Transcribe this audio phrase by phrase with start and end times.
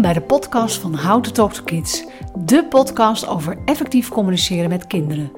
[0.00, 2.04] Bij de podcast van How to Talk to Kids,
[2.38, 5.32] de podcast over effectief communiceren met kinderen.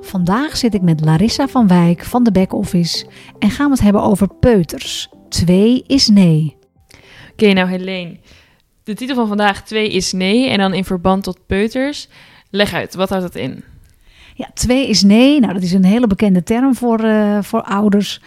[0.00, 3.06] Vandaag zit ik met Larissa van Wijk van de Back Office
[3.38, 5.08] en gaan we het hebben over peuters.
[5.28, 6.56] 2 is nee.
[7.32, 8.18] Oké, nou Helene.
[8.82, 12.08] De titel van vandaag 2 is nee en dan in verband tot peuters.
[12.50, 13.64] Leg uit, wat houdt dat in?
[14.36, 15.40] Ja, twee is nee.
[15.40, 18.20] Nou, dat is een hele bekende term voor, uh, voor ouders.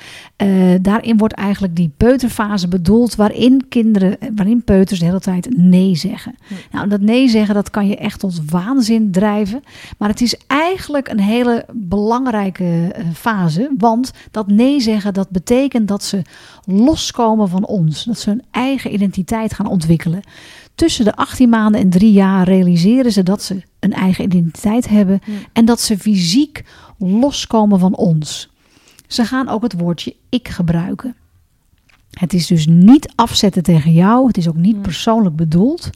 [0.44, 5.96] Uh, daarin wordt eigenlijk die peuterfase bedoeld waarin kinderen, waarin peuters de hele tijd nee
[5.96, 6.36] zeggen.
[6.48, 6.54] Hm.
[6.72, 9.64] Nou, dat nee zeggen, dat kan je echt tot waanzin drijven.
[9.98, 13.72] Maar het is eigenlijk een hele belangrijke uh, fase.
[13.78, 16.22] Want dat nee zeggen, dat betekent dat ze
[16.66, 18.04] loskomen van ons.
[18.04, 20.22] Dat ze hun eigen identiteit gaan ontwikkelen.
[20.78, 25.20] Tussen de 18 maanden en drie jaar realiseren ze dat ze een eigen identiteit hebben
[25.54, 26.64] en dat ze fysiek
[26.98, 28.50] loskomen van ons.
[29.08, 31.16] Ze gaan ook het woordje ik gebruiken.
[32.12, 35.90] Het is dus niet afzetten tegen jou, het is ook niet persoonlijk bedoeld.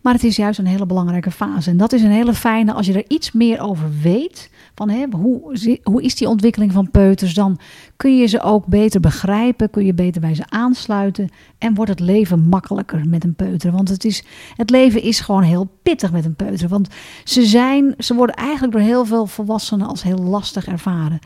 [0.00, 1.70] Maar het is juist een hele belangrijke fase.
[1.70, 5.06] En dat is een hele fijne, als je er iets meer over weet, van hè,
[5.10, 7.58] hoe, hoe is die ontwikkeling van peuters, dan
[7.96, 12.00] kun je ze ook beter begrijpen, kun je beter bij ze aansluiten en wordt het
[12.00, 13.72] leven makkelijker met een peuter.
[13.72, 14.24] Want het, is,
[14.56, 16.68] het leven is gewoon heel pittig met een peuter.
[16.68, 16.88] Want
[17.24, 21.18] ze, zijn, ze worden eigenlijk door heel veel volwassenen als heel lastig ervaren.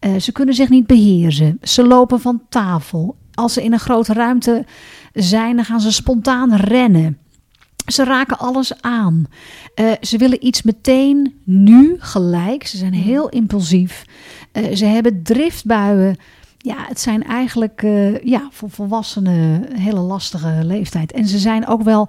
[0.00, 1.58] Uh, ze kunnen zich niet beheersen.
[1.62, 3.16] Ze lopen van tafel.
[3.34, 4.64] Als ze in een grote ruimte
[5.12, 7.18] zijn, dan gaan ze spontaan rennen.
[7.90, 9.26] Ze raken alles aan.
[9.80, 12.66] Uh, ze willen iets meteen, nu, gelijk.
[12.66, 14.04] Ze zijn heel impulsief.
[14.52, 16.16] Uh, ze hebben driftbuien.
[16.58, 21.12] Ja, het zijn eigenlijk uh, ja, voor volwassenen een hele lastige leeftijd.
[21.12, 22.08] En ze zijn ook wel,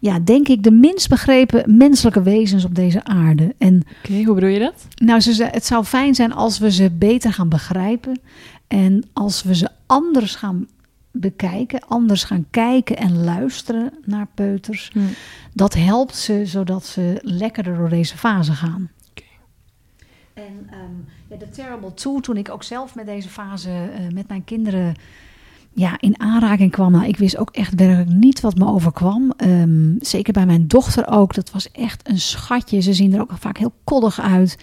[0.00, 3.54] ja, denk ik, de minst begrepen menselijke wezens op deze aarde.
[3.58, 4.86] Oké, okay, hoe bedoel je dat?
[4.94, 8.20] Nou, ze, het zou fijn zijn als we ze beter gaan begrijpen.
[8.68, 10.66] En als we ze anders gaan
[11.12, 14.90] bekijken, anders gaan kijken en luisteren naar peuters.
[14.92, 15.08] Hmm.
[15.52, 18.90] Dat helpt ze zodat ze lekkerder door deze fase gaan.
[19.10, 19.28] Okay.
[20.46, 24.28] En um, ja, de Terrible Two, toen ik ook zelf met deze fase uh, met
[24.28, 24.94] mijn kinderen
[25.74, 26.92] ja, in aanraking kwam.
[26.92, 29.32] Nou, ik wist ook echt werkelijk niet wat me overkwam.
[29.36, 31.34] Um, zeker bij mijn dochter ook.
[31.34, 32.80] Dat was echt een schatje.
[32.80, 34.58] Ze zien er ook vaak heel koddig uit.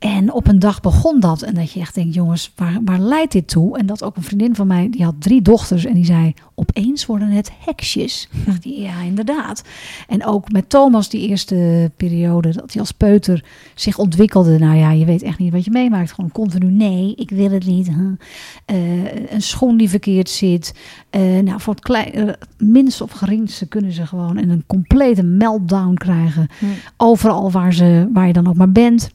[0.00, 1.42] En op een dag begon dat.
[1.42, 3.78] En dat je echt denkt, jongens, waar, waar leidt dit toe?
[3.78, 5.84] En dat ook een vriendin van mij, die had drie dochters.
[5.84, 8.28] En die zei, opeens worden het heksjes.
[8.46, 9.62] dacht, ja, inderdaad.
[10.08, 13.44] En ook met Thomas, die eerste periode, dat hij als peuter
[13.74, 14.58] zich ontwikkelde.
[14.58, 16.12] Nou ja, je weet echt niet wat je meemaakt.
[16.12, 17.88] Gewoon continu, nee, ik wil het niet.
[17.88, 18.76] Huh?
[18.76, 20.74] Uh, een schoen die verkeerd zit.
[21.10, 25.94] Uh, nou, voor het klein, uh, minst of geringste kunnen ze gewoon een complete meltdown
[25.94, 26.48] krijgen.
[26.58, 26.66] Hm.
[26.96, 29.10] Overal waar, ze, waar je dan ook maar bent.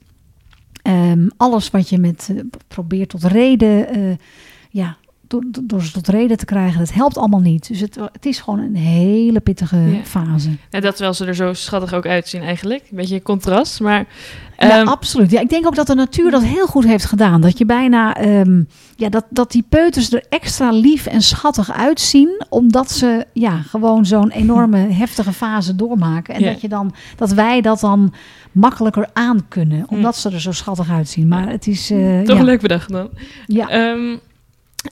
[0.88, 4.16] Um, alles wat je met uh, probeert tot reden, uh,
[4.70, 4.98] ja,
[5.28, 7.68] door, door ze tot reden te krijgen, dat helpt allemaal niet.
[7.68, 10.04] Dus het, het is gewoon een hele pittige ja.
[10.04, 10.50] fase.
[10.70, 12.82] Ja, dat terwijl ze er zo schattig ook uitzien eigenlijk.
[12.82, 14.06] Een beetje contrast, maar...
[14.60, 14.68] Um...
[14.68, 15.32] Ja, absoluut.
[15.32, 17.42] Ja, ik denk ook dat de natuur dat heel goed heeft gedaan.
[17.42, 18.26] Dat je bijna...
[18.26, 22.46] Um, ja, dat, dat die peuters er extra lief en schattig uitzien.
[22.50, 26.36] Omdat ze ja, gewoon zo'n enorme heftige fase doormaken.
[26.36, 28.14] En dat, je dan, dat wij dat dan
[28.52, 29.86] makkelijker aan kunnen.
[29.90, 31.28] Omdat ze er zo schattig uitzien.
[31.28, 31.92] Maar het is...
[31.92, 32.44] Uh, Toch ja.
[32.44, 33.10] leuk bedacht dan.
[33.46, 33.92] Ja.
[33.92, 34.20] Um,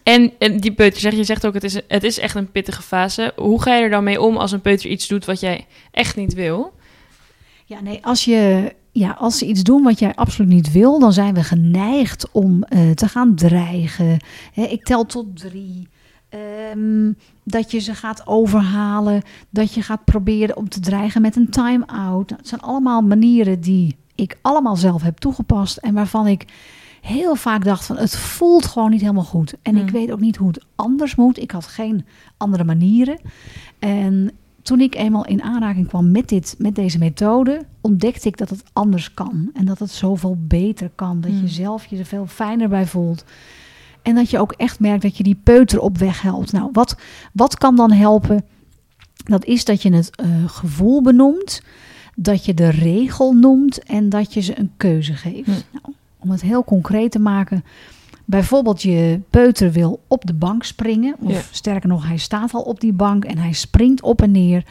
[0.03, 2.81] en, en, die peuter, zeg, je zegt ook, het is, het is echt een pittige
[2.81, 3.33] fase.
[3.35, 6.15] Hoe ga je er dan mee om als een peuter iets doet wat jij echt
[6.15, 6.73] niet wil?
[7.65, 11.13] Ja, nee, als, je, ja, als ze iets doen wat jij absoluut niet wil, dan
[11.13, 14.17] zijn we geneigd om uh, te gaan dreigen.
[14.53, 15.87] He, ik tel tot drie.
[16.73, 19.21] Um, dat je ze gaat overhalen.
[19.49, 22.29] Dat je gaat proberen om te dreigen met een time-out.
[22.29, 25.77] Dat zijn allemaal manieren die ik allemaal zelf heb toegepast.
[25.77, 26.45] En waarvan ik
[27.01, 29.55] heel vaak dacht van het voelt gewoon niet helemaal goed.
[29.61, 29.85] En hmm.
[29.85, 31.39] ik weet ook niet hoe het anders moet.
[31.39, 32.05] Ik had geen
[32.37, 33.19] andere manieren.
[33.79, 34.31] En
[34.63, 38.63] toen ik eenmaal in aanraking kwam met, dit, met deze methode, ontdekte ik dat het
[38.73, 39.49] anders kan.
[39.53, 41.21] En dat het zoveel beter kan.
[41.21, 41.41] Dat hmm.
[41.41, 43.25] je zelf je er veel fijner bij voelt.
[44.01, 46.51] En dat je ook echt merkt dat je die peuter op weg helpt.
[46.51, 46.97] Nou, wat,
[47.33, 48.45] wat kan dan helpen?
[49.23, 51.61] Dat is dat je het uh, gevoel benoemt,
[52.15, 55.45] dat je de regel noemt en dat je ze een keuze geeft.
[55.45, 55.51] Hm.
[55.51, 57.63] Nou, om het heel concreet te maken.
[58.25, 61.15] Bijvoorbeeld je peuter wil op de bank springen.
[61.19, 61.41] Of ja.
[61.51, 64.65] sterker nog, hij staat al op die bank en hij springt op en neer.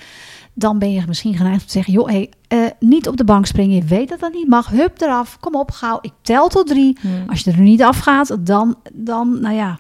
[0.55, 3.47] Dan ben je misschien geneigd om te zeggen: joh, hey, uh, niet op de bank
[3.47, 3.77] springen.
[3.77, 4.69] Je weet dat dat niet mag.
[4.69, 5.39] Hup eraf.
[5.41, 5.99] Kom op, gauw.
[6.01, 6.99] Ik tel tot drie.
[7.01, 7.29] Hmm.
[7.29, 9.79] Als je er niet afgaat, dan, dan, nou ja,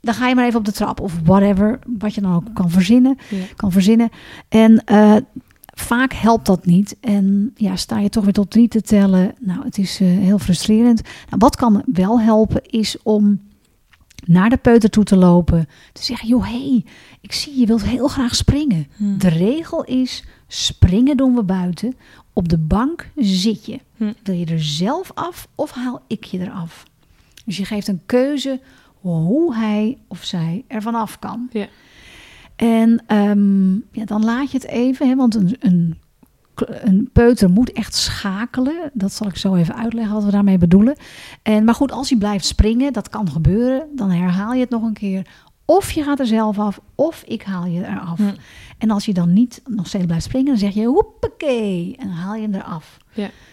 [0.00, 1.78] dan ga je maar even op de trap of whatever.
[1.98, 3.18] Wat je dan ook kan verzinnen.
[3.28, 3.44] Ja.
[3.56, 4.10] Kan verzinnen.
[4.48, 5.16] En uh,
[5.80, 6.96] vaak helpt dat niet.
[7.00, 9.34] En ja, sta je toch weer tot drie te tellen.
[9.40, 11.02] Nou, het is uh, heel frustrerend.
[11.02, 13.40] Nou, wat kan wel helpen is om
[14.24, 15.68] naar de peuter toe te lopen.
[15.92, 16.84] Te zeggen, joh, hey,
[17.20, 18.86] ik zie je wilt heel graag springen.
[18.96, 19.18] Hm.
[19.18, 21.94] De regel is, springen doen we buiten.
[22.32, 23.80] Op de bank zit je.
[23.96, 24.12] Hm.
[24.22, 26.84] Wil je er zelf af of haal ik je eraf?
[27.44, 28.60] Dus je geeft een keuze
[29.00, 31.48] hoe hij of zij er vanaf kan.
[31.52, 31.68] Ja.
[32.56, 35.98] En ehm, ja, dan laat je het even, hè, want een, een,
[36.64, 38.90] een peuter moet echt schakelen.
[38.92, 40.96] Dat zal ik zo even uitleggen wat we daarmee bedoelen.
[41.42, 44.82] En, maar goed, als hij blijft springen, dat kan gebeuren, dan herhaal je het nog
[44.82, 45.26] een keer.
[45.64, 48.18] Of je gaat er zelf af, of ik haal je eraf.
[48.18, 48.34] Hm.
[48.78, 52.16] En als je dan niet nog steeds blijft springen, dan zeg je hoppakee en dan
[52.16, 52.96] haal je hem eraf.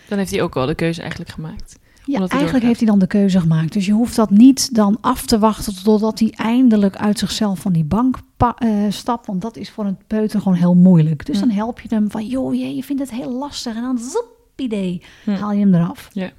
[0.07, 1.79] Dan heeft hij ook al de keuze eigenlijk gemaakt.
[2.05, 2.61] Ja, eigenlijk doorgaat.
[2.61, 3.73] heeft hij dan de keuze gemaakt.
[3.73, 7.73] Dus je hoeft dat niet dan af te wachten totdat hij eindelijk uit zichzelf van
[7.73, 9.27] die bank eh, stapt.
[9.27, 11.25] Want dat is voor een peuter gewoon heel moeilijk.
[11.25, 13.75] Dus dan help je hem van, joh, je, je vindt het heel lastig.
[13.75, 16.09] En dan zoep, idee, haal je hem eraf.
[16.13, 16.31] Ja.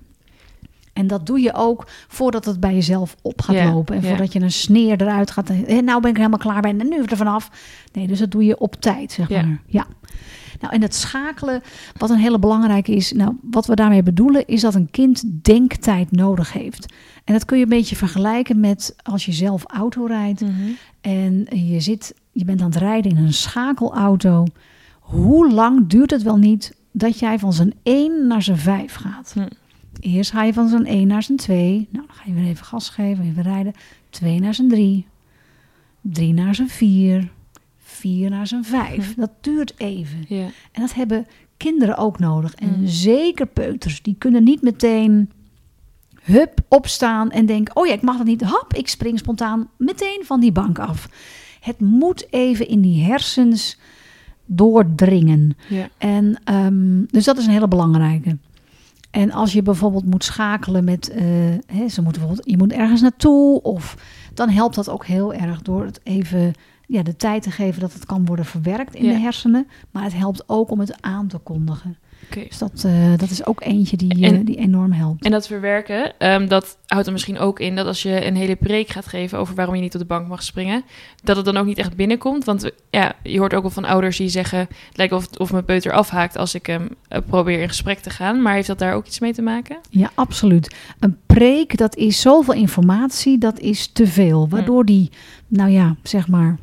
[0.94, 3.96] En dat doe je ook voordat het bij jezelf op gaat lopen.
[3.96, 5.50] En voordat je een sneer eruit gaat.
[5.50, 7.50] En nou ben ik er helemaal klaar bij en nu er vanaf.
[7.93, 9.61] Nee, dus dat doe je op tijd, zeg maar.
[9.67, 9.87] Ja.
[10.61, 11.62] Nou, en het schakelen,
[11.96, 13.12] wat een hele belangrijke is.
[13.12, 16.93] Nou, wat we daarmee bedoelen, is dat een kind denktijd nodig heeft.
[17.25, 20.40] En dat kun je een beetje vergelijken met als je zelf auto rijdt.
[20.40, 20.52] Mhm.
[21.00, 24.47] En je, zit, je bent aan het rijden in een schakelauto.
[25.00, 29.31] Hoe lang duurt het wel niet dat jij van zijn 1 naar zijn 5 gaat?
[29.35, 29.47] Hm.
[30.05, 31.89] Eerst ga je van zijn 1 naar zijn 2.
[31.91, 33.73] Nou, dan ga je weer even gas geven, even rijden.
[34.11, 35.06] 2 naar zijn 3.
[36.01, 37.31] 3 naar zijn 4.
[37.79, 39.15] 4 naar zijn 5.
[39.15, 40.25] Dat duurt even.
[40.29, 40.45] Ja.
[40.73, 42.55] En dat hebben kinderen ook nodig.
[42.55, 42.87] En Mm.
[42.87, 44.03] zeker peuters.
[44.03, 45.31] Die kunnen niet meteen
[46.23, 47.77] hup opstaan en denken...
[47.77, 48.43] oh ja, ik mag dat niet.
[48.43, 51.09] Hap, ik spring spontaan meteen van die bank af.
[51.61, 53.79] Het moet even in die hersens
[54.47, 55.57] doordringen.
[55.69, 55.89] Ja.
[55.99, 58.37] En, ehm, dus dat is een hele belangrijke.
[59.14, 61.08] En als je bijvoorbeeld moet schakelen met...
[61.08, 61.25] eh,
[61.66, 63.62] hè, ze moeten bijvoorbeeld, je moet ergens naartoe...
[63.62, 63.96] of
[64.34, 66.52] dan helpt dat ook heel erg door het even
[66.87, 67.81] ja, de tijd te geven...
[67.81, 69.12] dat het kan worden verwerkt in Ja.
[69.12, 69.66] de hersenen.
[69.90, 71.96] Maar het helpt ook om het aan te kondigen.
[72.31, 72.44] Oké.
[72.49, 75.25] Dus dat, eh, dat is ook eentje die, eh, die enorm helpt.
[75.25, 78.56] En dat verwerken, ehm, dat houdt er misschien ook in dat als je een hele
[78.56, 80.85] preek gaat geven over waarom je niet op de bank mag springen,
[81.23, 82.44] dat het dan ook niet echt binnenkomt.
[82.44, 85.65] Want ja, je hoort ook wel van ouders die zeggen, het lijkt of, of mijn
[85.65, 88.43] peuter afhaakt als ik hem eh, probeer in gesprek te gaan.
[88.43, 89.79] Maar heeft dat daar ook iets mee te maken?
[89.91, 90.75] Ja, absoluut.
[90.99, 94.49] Een preek, dat is zoveel informatie, dat is te veel.
[94.49, 95.11] Waardoor die,
[95.49, 96.59] nou ja, zeg maar,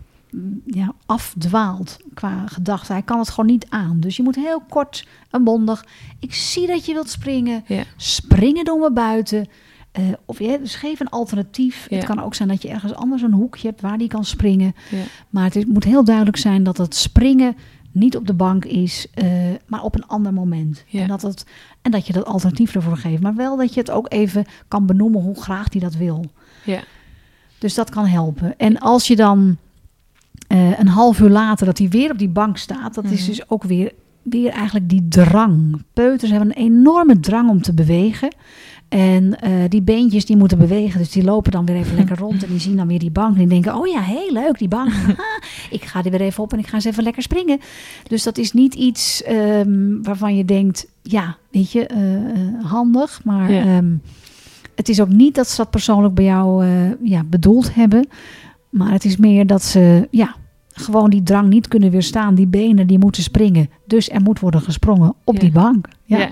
[0.65, 2.91] ja, afdwaalt qua gedachte.
[2.91, 3.99] Hij kan het gewoon niet aan.
[3.99, 5.85] Dus je moet heel kort en bondig.
[6.19, 7.63] Ik zie dat je wilt springen.
[7.67, 7.83] Ja.
[7.97, 9.47] Springen doen we buiten.
[9.91, 11.85] Eh, of je, dus geef een alternatief.
[11.89, 11.95] Ja.
[11.95, 14.75] Het kan ook zijn dat je ergens anders een hoekje hebt waar die kan springen.
[14.89, 15.03] Ja.
[15.29, 17.55] Maar het is- moet heel duidelijk zijn dat het springen
[17.91, 19.27] niet op de bank is, eh,
[19.67, 20.83] maar op een ander moment.
[20.87, 21.01] Ja.
[21.01, 21.45] En, dat het,
[21.81, 23.21] en dat je dat alternatief ervoor geeft.
[23.21, 26.25] Maar wel dat je het ook even kan benoemen hoe graag die dat wil.
[26.65, 26.81] Ja.
[27.57, 28.57] Dus dat kan helpen.
[28.57, 29.57] En als je dan
[30.51, 33.29] eh, een half uur later dat hij weer op die bank staat, dat is Mhm.
[33.29, 35.81] dus ook weer, weer eigenlijk die drang.
[35.93, 38.35] Peuters hebben een enorme drang om te bewegen.
[38.89, 42.43] En eh, die beentjes die moeten bewegen, dus die lopen dan weer even lekker rond
[42.43, 44.67] en die zien dan weer die bank en die denken, oh ja, heel leuk die
[44.67, 44.91] bank.
[45.69, 47.59] Ik ga er weer even op en ik ga eens even lekker springen.
[48.07, 51.99] Dus dat is niet iets ehm, waarvan je denkt, ja, weet je, eh,
[52.65, 53.63] handig, maar Ja.
[53.63, 53.93] ehm,
[54.75, 56.65] het is ook niet dat ze dat persoonlijk bij jou
[57.03, 58.07] ja, bedoeld hebben.
[58.71, 60.35] Maar het is meer dat ze ja,
[60.73, 62.35] gewoon die drang niet kunnen weerstaan.
[62.35, 63.69] Die benen die moeten springen.
[63.85, 65.39] Dus er moet worden gesprongen op Ja.
[65.39, 65.87] die bank.
[66.03, 66.17] Ja.
[66.17, 66.29] Ja.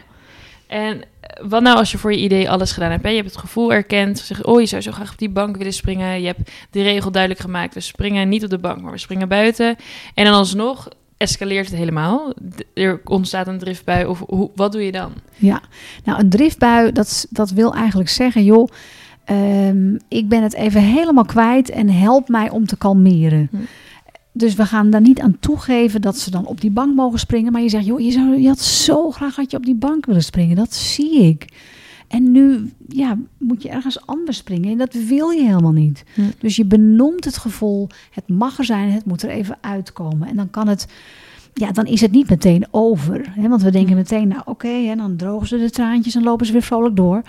[0.67, 1.01] En
[1.41, 3.03] wat nou als je voor je idee alles gedaan hebt?
[3.03, 3.10] Hè?
[3.10, 4.19] Je hebt het gevoel erkend.
[4.19, 6.22] Zeg, oh, je zou zo graag op die bank willen springen.
[6.22, 7.74] Je hebt de regel duidelijk gemaakt.
[7.74, 9.75] We springen niet op de bank, maar we springen buiten.
[10.13, 12.34] En dan alsnog escaleert het helemaal.
[12.74, 14.05] Er ontstaat een driftbui.
[14.05, 15.13] Of hoe, wat doe je dan?
[15.36, 15.62] Ja,
[16.03, 18.67] nou een driftbui, dat, dat wil eigenlijk zeggen, joh,
[19.29, 23.48] ehm, ik ben het even helemaal kwijt en help mij om te kalmeren.
[23.51, 23.57] Hm.
[24.31, 27.51] Dus we gaan daar niet aan toegeven dat ze dan op die bank mogen springen.
[27.51, 30.05] Maar je zegt, joh, je, zou, je had zo graag had je op die bank
[30.05, 30.55] willen springen.
[30.55, 31.45] Dat zie ik.
[32.07, 34.71] En nu ja, moet je ergens anders springen.
[34.71, 36.03] En dat wil je helemaal niet.
[36.13, 36.21] Hm.
[36.39, 37.88] Dus je benoemt het gevoel.
[38.12, 40.27] Het mag er zijn, het moet er even uitkomen.
[40.27, 40.88] En dan kan het
[41.53, 43.32] ja, dan is het niet meteen over.
[43.36, 43.50] Hè?
[43.50, 43.98] Want we denken Mm.
[43.98, 47.22] meteen, nou oké, en dan drogen ze de traantjes en lopen ze weer vrolijk door.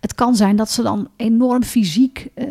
[0.00, 2.46] Het kan zijn dat ze dan enorm fysiek eh,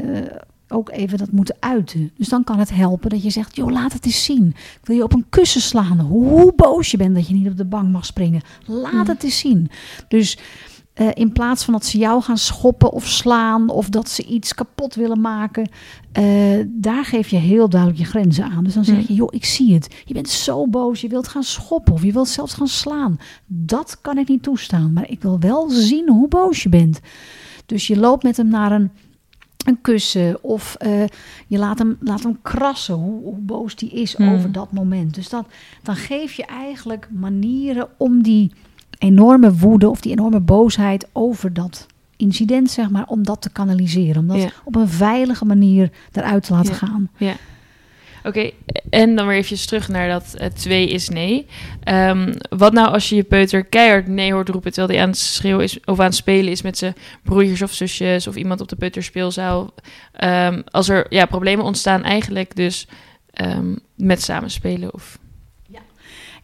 [0.70, 2.12] ook even dat moeten uiten.
[2.18, 4.48] Dus dan kan het helpen dat je zegt, joh, laat het eens zien.
[4.48, 6.00] Ik wil je op een kussen slaan.
[6.00, 8.42] Hoe boos je bent dat je niet op de bank mag springen.
[8.66, 9.08] Laat Mm.
[9.08, 9.70] het eens zien.
[10.08, 10.38] Dus
[10.98, 14.54] eh, in plaats van dat ze jou gaan schoppen of slaan of dat ze iets
[14.54, 15.70] kapot willen maken,
[16.12, 16.25] eh,
[16.68, 18.63] daar geef je heel duidelijk je grenzen aan.
[18.63, 19.04] Dus dan zeg Mm.
[19.08, 19.96] je, joh, ik zie het.
[20.06, 23.20] Je bent zo boos, je wilt gaan schoppen of je wilt zelfs gaan slaan.
[23.46, 27.00] Dat kan ik niet toestaan, maar ik wil wel zien hoe boos je bent.
[27.66, 28.92] Dus je loopt met hem naar een
[29.66, 31.04] een kussen of eh,
[31.48, 34.34] je laat hem, laat hem krassen, hoe, hoe boos die is Hmm.
[34.34, 35.13] over dat moment.
[35.16, 35.46] Dus dat,
[35.84, 38.51] dan geef je eigenlijk manieren om die
[38.98, 41.86] enorme woede of die enorme boosheid over dat
[42.18, 44.22] incident, zeg maar, om dat te kanaliseren.
[44.22, 44.50] Om dat Ja.
[44.63, 46.77] op een veilige manier eruit te laten Ja.
[46.77, 47.10] gaan.
[48.24, 48.50] Oké,
[48.89, 51.46] en dan weer even terug naar dat eh, twee is nee.
[51.84, 54.72] Ehm, wat nou als je je peuter keihard nee hoort roepen...
[54.74, 57.74] terwijl hij aan het schreeuwen is of aan het spelen is met zijn broertjes of
[57.74, 58.27] zusjes...
[58.27, 59.74] of iemand op de peuterspeelzaal.
[60.13, 62.88] Ehm, als er ja, problemen ontstaan eigenlijk dus
[63.34, 65.20] ehm, met samenspelen of...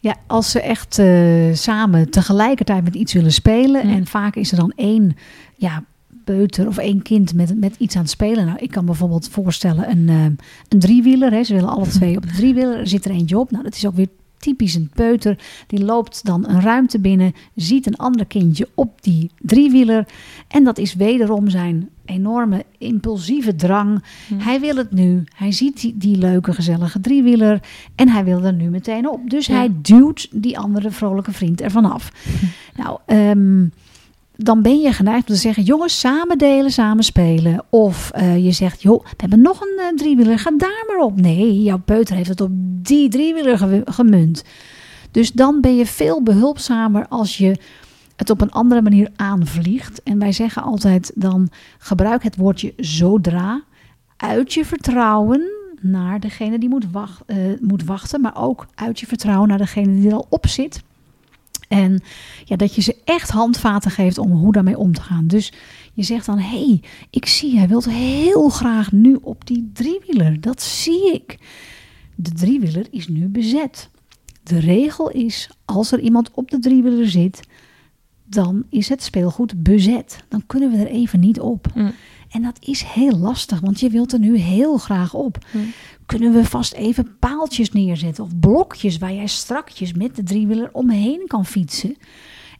[0.04, 3.82] Ja, als ze echt eh, samen tegelijkertijd met iets willen spelen.
[3.82, 5.16] En vaak is er dan één
[5.56, 5.84] ja,
[6.24, 8.46] peuter of één kind met, met iets aan het spelen.
[8.46, 10.24] Nou, ik kan bijvoorbeeld voorstellen een, eh,
[10.68, 11.32] een driewieler.
[11.32, 11.44] Hè.
[11.44, 12.78] Ze willen alle twee op de driewieler.
[12.78, 13.50] Er zit er eentje op.
[13.50, 14.08] Nou, dat is ook weer
[14.38, 15.38] typisch een peuter.
[15.66, 20.06] Die loopt dan een ruimte binnen, ziet een ander kindje op die driewieler.
[20.48, 24.02] En dat is wederom zijn enorme impulsieve drang.
[24.28, 24.38] Hm.
[24.38, 25.24] Hij wil het nu.
[25.36, 27.60] Hij ziet die, die leuke, gezellige driewieler.
[27.94, 29.30] En hij wil er nu meteen op.
[29.30, 29.54] Dus Ja.
[29.54, 32.10] hij duwt die andere vrolijke vriend ervan af.
[32.76, 33.66] Nou, ehm,
[34.36, 37.64] dan ben je geneigd om te zeggen: jongens, samen delen, samen spelen.
[37.70, 41.20] Of eh, je zegt: joh, we hebben nog een eh, driewieler, ga daar maar op.
[41.20, 42.50] Nee, jouw peuter heeft het op
[42.82, 44.44] die driewieler ge- gemunt.
[45.10, 47.56] Dus dan ben je veel behulpzamer als je
[48.16, 50.02] het op een andere manier aanvliegt.
[50.02, 53.62] En wij zeggen altijd dan gebruik het woordje zodra
[54.16, 59.06] uit je vertrouwen naar degene die moet, wacht, eh, moet wachten, maar ook uit je
[59.06, 60.82] vertrouwen naar degene die er al op zit.
[61.68, 62.02] En
[62.44, 65.26] ja, dat je ze echt handvaten geeft om hoe daarmee om te gaan.
[65.26, 65.52] Dus
[65.92, 70.40] je zegt dan: hé, hey, ik zie, hij wil heel graag nu op die driewieler.
[70.40, 71.38] Dat zie ik.
[72.14, 73.90] De driewieler is nu bezet.
[74.42, 77.40] De regel is: als er iemand op de driewieler zit,
[78.34, 80.24] dan is het speelgoed bezet.
[80.28, 81.66] Dan kunnen we er even niet op.
[81.74, 81.90] Hm.
[82.30, 85.46] En dat is heel lastig, want je wilt er nu heel graag op.
[85.50, 85.58] Hm.
[86.06, 91.24] Kunnen we vast even paaltjes neerzetten of blokjes waar jij strakjes met de driewieler omheen
[91.26, 91.96] kan fietsen?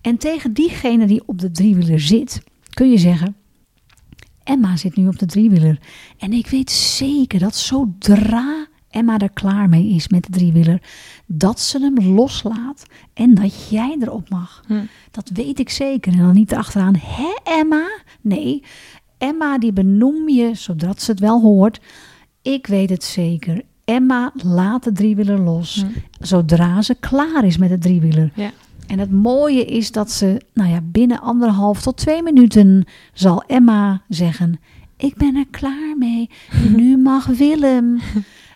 [0.01, 3.37] En tegen diegene die op de driewieler zit, kun je zeggen:
[4.45, 5.81] Emma zit nu op de driewieler.
[6.19, 10.83] En ik weet zeker dat zodra Emma er klaar mee is met de driewieler,
[11.27, 12.83] dat ze hem loslaat
[13.15, 14.63] en dat jij erop mag.
[14.67, 14.85] Hm.
[15.11, 16.13] Dat weet ik zeker.
[16.13, 17.87] En dan niet erachteraan, hè Emma?
[18.21, 18.63] Nee,
[19.19, 21.81] Emma die benoem je zodra ze het wel hoort.
[22.43, 23.63] Ik weet het zeker.
[23.85, 26.25] Emma laat de driewieler los Hm.
[26.25, 28.31] zodra ze klaar is met de driewieler.
[28.35, 28.51] Ja.
[28.87, 34.03] En het mooie is dat ze, nou ja, binnen anderhalf tot twee minuten zal Emma
[34.09, 34.61] zeggen:
[34.97, 36.31] Ik ben er klaar mee.
[36.77, 37.99] Nu mag Willem.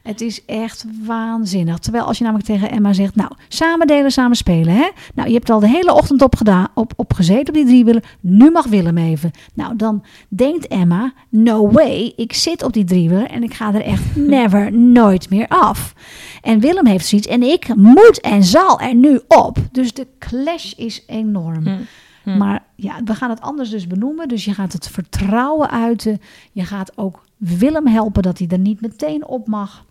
[0.09, 1.79] Het is echt waanzinnig.
[1.79, 4.75] Terwijl als je namelijk tegen Emma zegt: Nou, samen delen, samen spelen.
[4.75, 4.89] Hè?
[5.15, 8.17] Nou, je hebt al de hele ochtend op, gedaan, op, op gezeten op die driewieler.
[8.21, 9.31] Nu mag Willem even.
[9.55, 13.83] Nou, dan denkt Emma: No way, ik zit op die driewieler en ik ga er
[13.83, 15.95] echt never, nooit meer af.
[16.43, 19.59] En Willem heeft zoiets en ik moet en zal er nu op.
[19.73, 21.67] Dus de clash is enorm.
[21.67, 21.77] Hm.
[22.23, 22.37] Hm.
[22.37, 24.29] Maar ja, we gaan het anders dus benoemen.
[24.29, 26.21] Dus je gaat het vertrouwen uiten.
[26.53, 29.87] Je gaat ook Willem helpen dat hij er niet meteen op mag.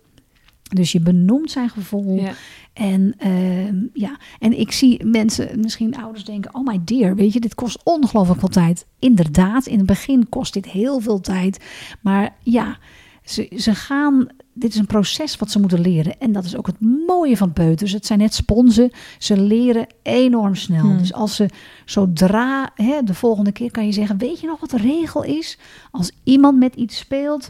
[0.70, 2.16] Dus je benoemt zijn gevoel.
[2.16, 2.32] Ja.
[2.74, 4.20] En, ehm, ja.
[4.40, 8.40] en ik zie mensen, misschien ouders denken: Oh my dear, weet je, dit kost ongelooflijk
[8.40, 8.86] veel tijd.
[9.00, 11.64] Inderdaad, in het begin kost dit heel veel tijd.
[12.02, 12.78] Maar ja,
[13.24, 14.28] ze, ze gaan.
[14.54, 16.20] Dit is een proces wat ze moeten leren.
[16.20, 17.92] En dat is ook het mooie van peuters.
[17.92, 18.92] Het zijn net sponsen.
[19.18, 20.86] Ze leren enorm snel.
[20.86, 20.98] Hmm.
[20.98, 21.50] Dus als ze
[21.86, 25.58] zodra hè, de volgende keer kan je zeggen: Weet je nog wat de regel is?
[25.92, 27.50] Als iemand met iets speelt,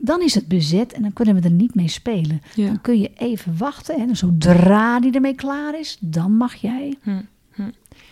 [0.00, 2.42] dan is het bezet en dan kunnen we er niet mee spelen.
[2.54, 2.66] Ja.
[2.66, 6.94] Dan kun je even wachten en zodra die ermee klaar is, dan mag jij.
[7.02, 7.10] Hm.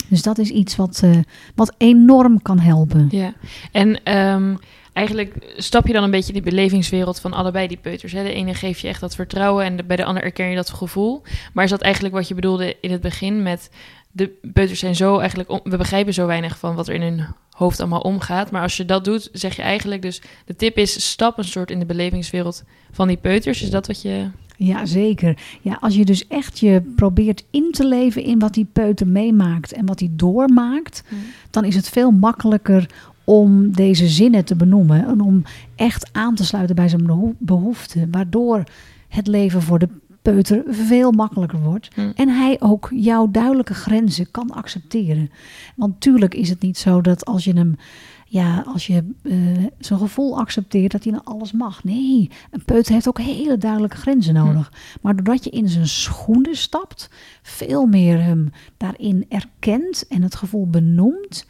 [0.08, 1.10] Dus dat is iets wat, eh,
[1.54, 3.08] wat enorm kan helpen.
[3.10, 3.32] Ja,
[3.72, 4.54] en ehm,
[4.92, 8.12] eigenlijk stap je dan een beetje in die belevingswereld van allebei die peuters.
[8.12, 8.22] Hè?
[8.22, 10.70] De ene geeft je echt dat vertrouwen en de- bij de ander erken je dat
[10.70, 11.22] gevoel.
[11.52, 13.70] Maar is dat eigenlijk wat je bedoelde in het begin met
[14.10, 17.80] de peuters zijn zo eigenlijk, we begrijpen zo weinig van wat er in hun hoofd
[17.80, 18.50] allemaal omgaat.
[18.50, 21.70] Maar als je dat doet, zeg je eigenlijk dus, de tip is stap een soort
[21.70, 23.62] in de belevingswereld van die peuters.
[23.62, 24.30] Is dat wat je...
[24.56, 25.38] Ja, zeker.
[25.60, 29.72] Ja, als je dus echt je probeert in te leven in wat die peuter meemaakt
[29.72, 31.02] en wat hij doormaakt,
[31.50, 32.86] dan is het veel makkelijker
[33.24, 35.42] om deze zinnen te benoemen en om
[35.76, 38.64] echt aan te sluiten bij zijn beho- behoeften, waardoor
[39.08, 39.88] het leven voor de
[40.32, 42.10] peuter veel makkelijker wordt Hm.
[42.14, 45.30] en hij ook jouw duidelijke grenzen kan accepteren.
[45.76, 47.76] Want tuurlijk is het niet zo dat als je hem
[48.30, 49.34] ja, als je eh,
[49.78, 51.84] zijn gevoel accepteert dat hij dan alles mag.
[51.84, 54.72] Nee, een peuter heeft ook hele duidelijke grenzen nodig.
[55.02, 57.10] Maar doordat je in zijn schoenen stapt,
[57.42, 61.46] veel meer hem daarin erkent en het gevoel benoemt,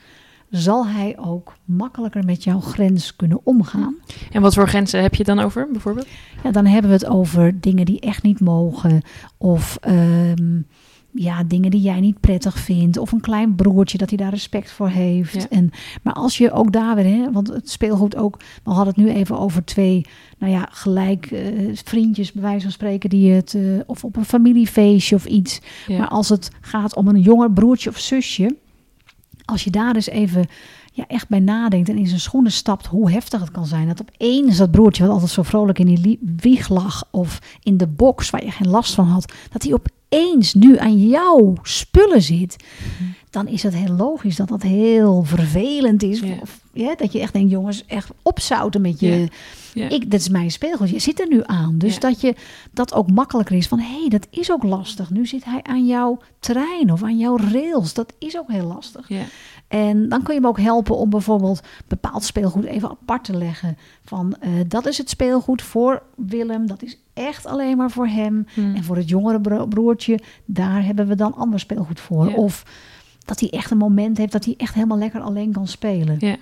[0.51, 3.97] zal hij ook makkelijker met jouw grens kunnen omgaan.
[4.33, 6.07] En wat voor grenzen heb je dan over, bijvoorbeeld?
[6.45, 9.03] Ja, dan hebben we het over dingen die echt niet mogen.
[9.37, 10.61] Of ehm,
[11.13, 12.99] ja, dingen die jij niet prettig vindt.
[12.99, 15.35] Of een klein broertje dat hij daar respect voor heeft.
[15.35, 15.49] Ja.
[15.51, 15.71] En,
[16.03, 18.37] maar als je ook daar weer, hè, want het speelgoed ook.
[18.63, 20.07] We hadden het nu even over twee,
[20.39, 21.41] nou ja, gelijk eh,
[21.85, 23.55] vriendjes, bij wijze van spreken, die het.
[23.55, 25.61] eh, of op een familiefeestje of iets.
[25.87, 25.99] Ja.
[25.99, 28.57] Maar als het gaat om een jonger broertje of zusje.
[29.51, 30.47] Als je daar eens even
[30.93, 33.89] ja, echt bij nadenkt en in zijn schoenen stapt, hoe heftig het kan zijn.
[33.89, 37.87] Dat opeens dat broertje, wat altijd zo vrolijk in die wieg lag, of in de
[37.87, 42.57] box waar je geen last van had, dat hij opeens nu aan jouw spullen zit.
[43.31, 46.21] Dan is het heel logisch dat dat heel vervelend is.
[46.21, 46.35] Ja.
[46.41, 49.21] Of, ja, dat je echt denkt, jongens, echt opzouten met je.
[49.21, 49.27] Ja.
[49.75, 49.89] Ja.
[49.89, 50.91] Ik, dit is mijn speelgoed.
[50.91, 51.79] Je zit er nu aan.
[51.79, 52.35] Dus dat je
[52.73, 55.11] dat ook makkelijker is van hé, hey, dat is ook lastig.
[55.11, 57.95] Nu zit hij aan jouw terrein of aan jouw rails.
[57.95, 59.09] Dat is ook heel lastig.
[59.09, 59.23] Ja.
[59.69, 63.77] En dan kun je hem ook helpen om bijvoorbeeld bepaald speelgoed even apart te leggen.
[64.05, 66.67] Van eh, dat is het speelgoed voor Willem.
[66.67, 68.47] Dat is echt alleen maar voor hem.
[68.55, 68.75] Hm.
[68.75, 72.33] En voor het jongere bro- broertje, daar hebben we dan ander speelgoed voor.
[72.35, 72.63] Of
[73.29, 76.17] dat hij echt een moment heeft dat hij echt helemaal lekker alleen kan spelen.
[76.19, 76.37] Ja.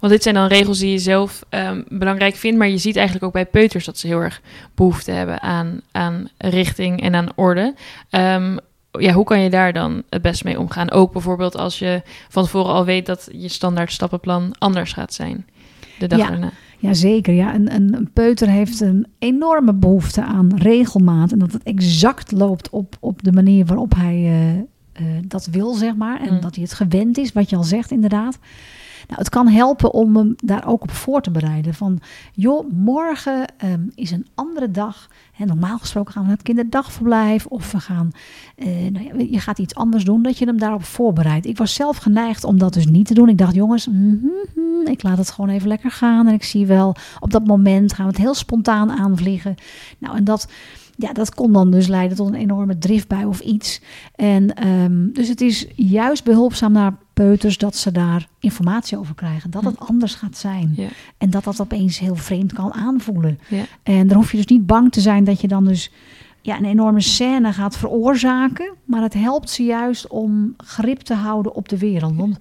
[0.00, 3.26] Want dit zijn dan regels die je zelf ehm, belangrijk vindt, maar je ziet eigenlijk
[3.26, 4.40] ook bij peuters dat ze heel erg
[4.74, 7.74] behoefte hebben aan, aan richting en aan orde.
[8.10, 8.56] Ehm,
[8.90, 10.90] ja, hoe kan je daar dan het best mee omgaan?
[10.90, 15.46] Ook bijvoorbeeld als je van tevoren al weet dat je standaard stappenplan anders gaat zijn
[15.98, 16.50] de dag Ja.
[16.80, 17.54] Jazeker, ja.
[17.54, 21.32] Een, een, een peuter heeft een enorme behoefte aan regelmaat.
[21.32, 24.62] En dat het exact loopt op, op de manier waarop hij eh,
[25.26, 26.20] dat wil, zeg maar.
[26.20, 26.40] En Mm.
[26.40, 28.38] dat hij het gewend is, wat je al zegt inderdaad.
[29.08, 31.74] Nou, het kan helpen om hem daar ook op voor te bereiden.
[31.74, 32.00] Van,
[32.32, 35.08] joh, morgen ehm, is een andere dag.
[35.38, 37.46] En normaal gesproken gaan we naar het kinderdagverblijf.
[37.46, 38.10] Of we gaan,
[38.56, 41.46] eh, nou ja, je gaat iets anders doen, dat je hem daarop voorbereidt.
[41.46, 43.28] Ik was zelf geneigd om dat dus niet te doen.
[43.28, 44.16] Ik dacht, jongens, mhm,
[44.54, 46.26] mhm, ik laat het gewoon even lekker gaan.
[46.26, 49.54] En ik zie wel, op dat moment gaan we het heel spontaan aanvliegen.
[49.98, 50.48] Nou, en dat,
[51.00, 53.80] ja, dat kon dan dus leiden tot een enorme driftbui of iets.
[54.14, 54.46] En
[55.12, 59.50] dus dus het is juist behulpzaam naar peuters dat ze daar informatie over krijgen.
[59.50, 60.72] Dat het anders gaat zijn.
[60.76, 60.88] Ja.
[61.18, 63.38] En dat dat opeens heel vreemd kan aanvoelen.
[63.48, 63.62] Ja.
[63.82, 65.90] En dan hoef je dus niet bang te zijn dat je dan dus
[66.42, 68.74] ja, een enorme scène gaat veroorzaken.
[68.84, 72.16] Maar het helpt ze juist om grip te houden op de wereld.
[72.16, 72.36] Want,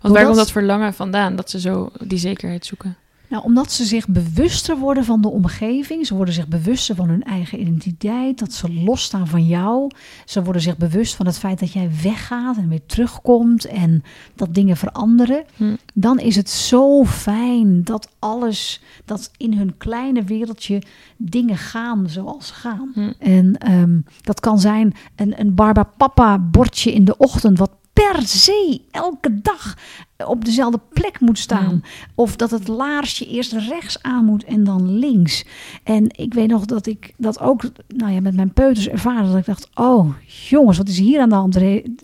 [0.00, 2.96] Want waar komt dat verlangen vandaan dat ze zo die zekerheid zoeken?
[3.32, 6.06] Nou, omdat ze zich bewuster worden van de omgeving.
[6.06, 8.38] Ze worden zich bewuster van hun eigen identiteit.
[8.38, 9.90] Dat ze losstaan van jou.
[10.24, 13.64] Ze worden zich bewust van het feit dat jij weggaat en weer terugkomt.
[13.64, 14.02] En
[14.34, 15.44] dat dingen veranderen.
[15.56, 15.76] Hm.
[15.94, 20.82] Dan is het zo fijn dat alles, dat in hun kleine wereldje
[21.16, 22.90] dingen gaan zoals ze gaan.
[22.94, 23.12] Hm.
[23.18, 27.58] En ehm, dat kan zijn een, een Barba Papa bordje in de ochtend.
[27.58, 29.76] Wat per se elke dag
[30.26, 31.74] op dezelfde plek moet staan.
[31.74, 31.82] Mm.
[32.14, 35.44] Of dat het laarsje eerst rechts aan moet en dan links.
[35.82, 39.30] En ik weet nog dat ik dat ook nou ja, met mijn peuters ervaren.
[39.30, 40.14] Dat ik dacht, oh
[40.48, 41.58] jongens, wat is hier aan de hand?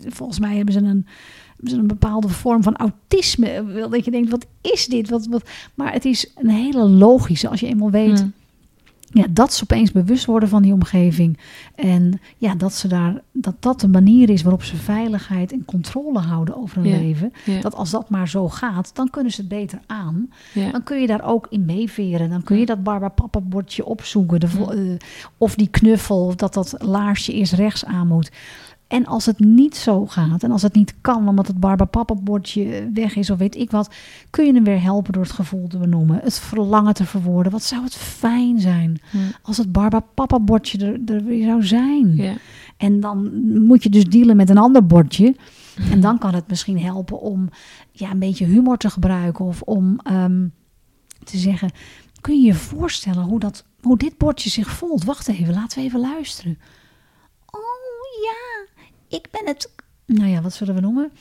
[0.07, 1.05] Volgens mij hebben ze een,
[1.63, 3.63] een bepaalde vorm van autisme.
[3.63, 5.09] Wel Dat je denkt, wat is dit?
[5.09, 5.49] Wat, wat?
[5.73, 7.49] Maar het is een hele logische.
[7.49, 8.27] Als je eenmaal weet Hm.
[9.11, 11.37] Ja, dat ze opeens bewust worden van die omgeving.
[11.75, 16.19] En ja, dat, ze daar, dat dat de manier is waarop ze veiligheid en controle
[16.19, 17.33] houden over hun Ja, leven.
[17.45, 17.61] ja.
[17.61, 20.29] Dat als dat maar zo gaat, dan kunnen ze het beter aan.
[20.53, 20.71] Ja.
[20.71, 22.29] Dan kun je daar ook in meeveren.
[22.29, 24.39] Dan kun je dat Barbara Papa bordje opzoeken.
[24.39, 28.31] De, eh, of die knuffel, of dat dat laarsje eerst rechts aan moet.
[28.89, 32.15] En als het niet zo gaat en als het niet kan, omdat het Barbara Papa
[32.15, 33.93] bordje weg is of weet ik wat,
[34.29, 37.51] kun je hem weer helpen door het gevoel te benoemen, het verlangen te verwoorden.
[37.51, 39.01] Wat zou het fijn zijn
[39.41, 42.15] als het Barbara Papa bordje er, er weer zou zijn.
[42.15, 42.33] Ja.
[42.77, 45.35] En dan moet je dus dealen met een ander bordje.
[45.91, 47.49] En dan kan het misschien helpen om
[47.91, 49.45] ja, een beetje humor te gebruiken.
[49.45, 50.47] Of om ehm,
[51.23, 51.71] te zeggen,
[52.21, 55.03] kun je je voorstellen hoe, dat, hoe dit bordje zich voelt?
[55.03, 56.57] Wacht even, laten we even luisteren.
[59.09, 59.71] Ik ben het...
[60.05, 61.11] Nou ja, wat zullen we noemen?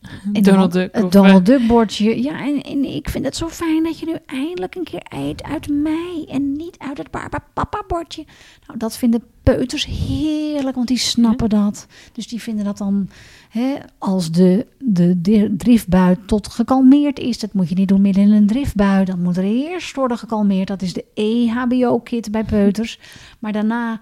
[0.32, 0.94] En Donald dan Duck.
[0.94, 2.22] Het Donald Duck bordje.
[2.22, 5.42] Ja, en, en ik vind het zo fijn dat je nu eindelijk een keer eet
[5.42, 6.26] uit mij.
[6.28, 8.24] En niet uit het Barbara Papa bordje.
[8.66, 11.86] Nou, dat vinden peuters heerlijk, want die snappen dat.
[12.12, 13.08] Dus die vinden dat dan,
[13.48, 17.38] hè, als de, de, de driftbui tot gekalmeerd is.
[17.38, 19.04] Dat moet je niet doen midden in een driftbui.
[19.04, 20.68] Dan moet er eerst worden gekalmeerd.
[20.68, 22.98] Dat is de EHBO-kit bij peuters.
[23.38, 24.00] Maar daarna,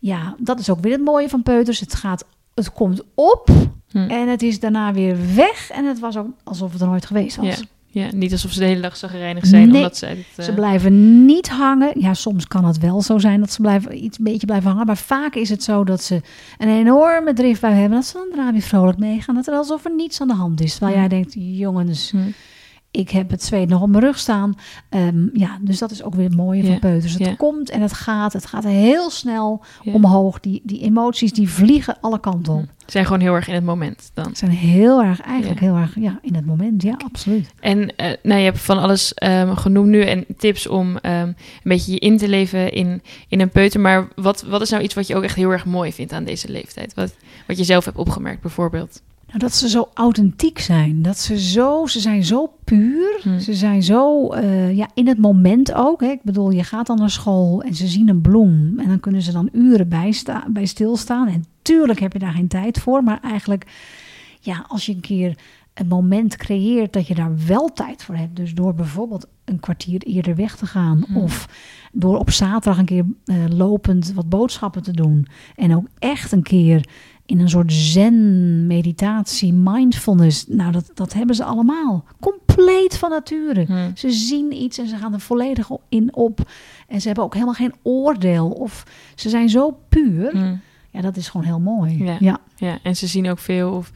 [0.00, 1.80] ja, dat is ook weer het mooie van peuters.
[1.80, 2.24] Het gaat,
[2.58, 3.48] het komt op
[3.90, 3.98] Hm.
[3.98, 5.70] en het is daarna weer weg.
[5.70, 7.46] En het was ook alsof het er nooit geweest was.
[7.46, 7.54] Ja.
[7.90, 9.66] Ja, niet alsof ze de hele dag zagrijnig zijn.
[9.68, 12.00] Nee, omdat ze, Ze eh, blijven niet hangen.
[12.00, 14.86] Ja, soms kan het wel zo zijn dat ze blijven, iets een beetje blijven hangen.
[14.86, 16.20] Maar vaak is het zo dat ze
[16.58, 17.98] een enorme driftbui hebben.
[17.98, 19.34] Dat ze dan daarna weer vrolijk meegaan.
[19.34, 20.70] Dat er alsof er niets aan de hand is.
[20.70, 20.98] Terwijl Ja.
[20.98, 22.18] jij denkt, jongens, hm.
[22.98, 24.54] Ik heb het zweet nog op mijn rug staan.
[24.88, 27.12] Ehm, ja, dus dat is ook weer het mooie van peuters.
[27.12, 27.34] Het ja.
[27.34, 28.32] komt en het gaat.
[28.32, 29.92] Het gaat heel snel Ja.
[29.92, 30.40] omhoog.
[30.40, 32.64] Die, die emoties die vliegen alle kanten op.
[32.78, 34.24] Ze zijn gewoon heel erg in het moment dan.
[34.24, 36.82] Ze zijn heel erg, eigenlijk heel erg ja, in het moment.
[36.82, 37.50] Ja, absoluut.
[37.60, 41.36] En eh, nou, je hebt van alles ehm, genoemd nu en tips om ehm, een
[41.62, 43.80] beetje je in te leven in, in een peuter.
[43.80, 46.24] Maar wat, wat is nou iets wat je ook echt heel erg mooi vindt aan
[46.24, 46.94] deze leeftijd?
[46.94, 49.02] Wat, wat je zelf hebt opgemerkt bijvoorbeeld?
[49.28, 51.02] Nou, dat ze zo authentiek zijn.
[51.02, 53.20] Dat ze zo, ze zijn zo puur.
[53.22, 53.38] Hm.
[53.38, 56.00] Ze zijn zo eh, ja, in het moment ook.
[56.00, 56.08] Hè.
[56.08, 58.78] Ik bedoel, je gaat dan naar school en ze zien een bloem.
[58.78, 61.28] En dan kunnen ze dan uren bij, sta- bij stilstaan.
[61.28, 63.02] En tuurlijk heb je daar geen tijd voor.
[63.02, 63.66] Maar eigenlijk,
[64.40, 65.38] ja, als je een keer
[65.74, 68.36] een moment creëert dat je daar wel tijd voor hebt.
[68.36, 71.04] Dus door bijvoorbeeld een kwartier eerder weg te gaan.
[71.06, 71.16] Hm.
[71.16, 71.48] Of
[71.92, 75.26] door op zaterdag een keer eh, lopend wat boodschappen te doen.
[75.56, 76.88] En ook echt een keer
[77.28, 80.44] in een soort zen, meditatie, mindfulness.
[80.46, 82.04] Nou, dat, dat hebben ze allemaal.
[82.20, 83.64] Compleet van nature.
[83.64, 83.90] Hm.
[83.94, 86.50] Ze zien iets en ze gaan er volledig in op.
[86.88, 88.48] En ze hebben ook helemaal geen oordeel.
[88.48, 90.30] Of ze zijn zo puur.
[90.30, 90.54] Hm.
[90.90, 92.04] Ja, dat is gewoon heel mooi.
[92.04, 92.16] Ja.
[92.20, 92.38] ja.
[92.56, 93.92] Ja, en ze zien ook veel of,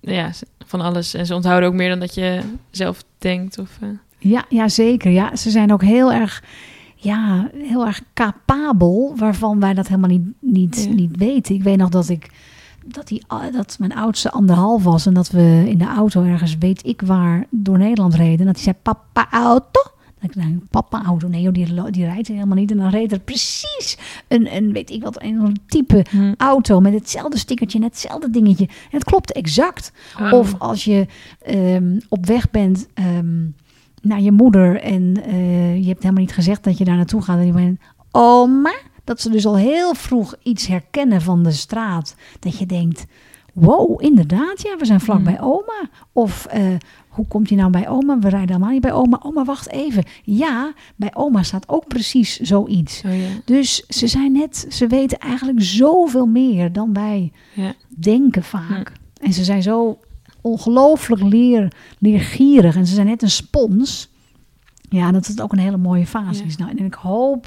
[0.00, 0.30] ja,
[0.66, 1.14] van alles.
[1.14, 3.58] En ze onthouden ook meer dan dat je zelf denkt.
[3.58, 3.88] Of, eh,
[4.18, 5.10] Ja, ja, zeker.
[5.10, 6.44] Ja, ze zijn ook heel erg,
[6.96, 10.94] ja, heel erg capabel, waarvan wij dat helemaal niet, niet, Ja.
[10.94, 11.54] niet weten.
[11.54, 12.30] Ik weet nog dat ik
[12.88, 13.22] dat, die,
[13.52, 17.46] dat mijn oudste anderhalf was en dat we in de auto ergens, weet ik waar,
[17.50, 18.38] door Nederland reden.
[18.38, 19.80] En dat hij zei, papa auto.
[20.20, 22.70] Dan ik, nou, papa auto, nee joh, die, die rijdt helemaal niet.
[22.70, 23.98] En dan reed er precies
[24.28, 26.34] een, een weet ik wat, een type hm.
[26.36, 28.66] auto met hetzelfde stickertje en hetzelfde dingetje.
[28.66, 29.92] En het klopte exact.
[30.20, 30.32] Oh.
[30.32, 31.06] Of als je
[31.42, 33.46] ehm, op weg bent ehm,
[34.02, 37.38] naar je moeder en eh, je hebt helemaal niet gezegd dat je daar naartoe gaat.
[37.38, 38.74] En je bent, oma,
[39.08, 42.14] dat ze dus al heel vroeg iets herkennen van de straat.
[42.40, 43.04] Dat je denkt,
[43.52, 45.24] wow, inderdaad, ja, we zijn vlak Mm.
[45.24, 45.88] bij oma.
[46.12, 46.62] Of eh,
[47.08, 48.18] hoe komt hij nou bij oma?
[48.18, 49.18] We rijden helemaal niet bij oma.
[49.22, 50.04] Oma, wacht even.
[50.24, 53.02] Ja, bij oma staat ook precies zoiets.
[53.06, 53.28] Oh, ja.
[53.44, 57.74] Dus ze zijn net, ze weten eigenlijk zoveel meer dan wij Ja.
[57.88, 58.92] denken vaak.
[59.20, 59.98] En ze zijn zo
[60.40, 64.08] ongelooflijk leer, leergierig en ze zijn net een spons.
[64.88, 66.56] Ja, dat het ook een hele mooie fase is.
[66.56, 67.46] Nou, en ik hoop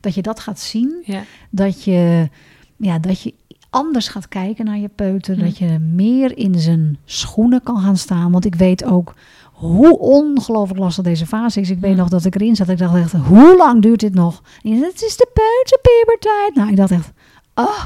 [0.00, 1.04] dat je dat gaat zien.
[1.50, 2.28] Dat je,
[2.76, 3.34] ja, dat je
[3.70, 5.34] anders gaat kijken naar je peuter.
[5.36, 5.40] Hm.
[5.40, 8.32] Dat je meer in zijn schoenen kan gaan staan.
[8.32, 9.14] Want ik weet ook
[9.52, 11.70] hoe ongelooflijk lastig deze fase is.
[11.70, 11.98] Ik weet Hm.
[11.98, 12.68] nog dat ik erin zat.
[12.68, 14.42] Ik dacht echt, hoe lang duurt dit nog?
[14.62, 16.54] En het is de peuterpuberteit.
[16.54, 17.12] Nou, ik dacht echt,
[17.54, 17.84] ah.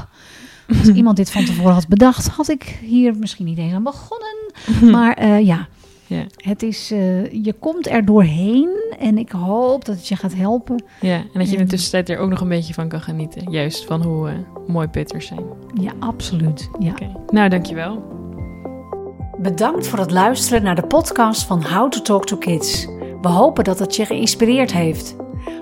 [0.79, 4.33] Als iemand dit van tevoren had bedacht, had ik hier misschien niet eens aan begonnen.
[4.95, 5.67] Maar eh, ja,
[6.07, 6.23] Ja.
[6.35, 10.83] het is, eh, je komt er doorheen en ik hoop dat het je gaat helpen.
[11.01, 13.01] ja, en dat je in de En- tussentijd er ook nog een beetje van kan
[13.01, 13.51] genieten.
[13.51, 14.33] Juist van hoe eh,
[14.67, 15.43] mooi putters zijn.
[15.81, 16.69] Ja, absoluut.
[16.79, 16.91] Ja.
[16.91, 17.11] Oké.
[17.29, 18.03] Nou, dankjewel.
[19.37, 22.85] Bedankt voor het luisteren naar de podcast van How to Talk to Kids.
[23.21, 25.15] We hopen dat het je geïnspireerd heeft.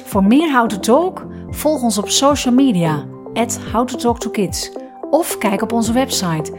[0.03, 4.29] Voor meer How to Talk, volg ons op social media, at How to Talk to
[4.29, 4.71] Kids.
[5.09, 6.51] Of kijk op onze website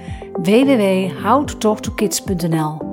[0.42, 2.83] www.howtotalktokids.nl.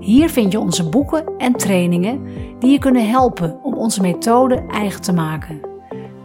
[0.00, 2.20] Hier vind je onze boeken en trainingen
[2.58, 5.60] die je kunnen helpen om onze methode eigen te maken.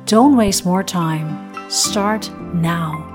[0.04, 1.26] Don't waste more time.
[1.68, 3.15] Start now.